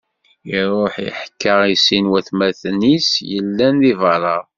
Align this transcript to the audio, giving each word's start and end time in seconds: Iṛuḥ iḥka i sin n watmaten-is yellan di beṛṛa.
Iṛuḥ 0.59 0.93
iḥka 1.07 1.55
i 1.73 1.75
sin 1.85 2.05
n 2.05 2.09
watmaten-is 2.11 3.09
yellan 3.31 3.75
di 3.83 3.93
beṛṛa. 4.01 4.37